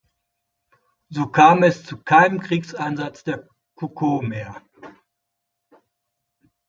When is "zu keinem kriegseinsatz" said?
1.85-3.23